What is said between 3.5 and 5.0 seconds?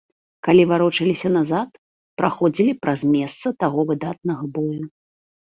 таго выдатнага бою.